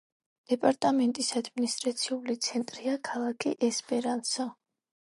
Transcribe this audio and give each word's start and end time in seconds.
დეპარტამენტის 0.53 1.29
ადმინისტრაციული 1.41 2.37
ცენტრია 2.49 2.99
ქალაქი 3.11 3.57
ესპერანსა. 3.71 4.53